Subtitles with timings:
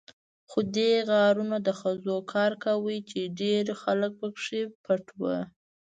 [0.49, 5.37] خو دې غارونو د خزو کار کاوه، چې ډېر خلک پکې پټ وو.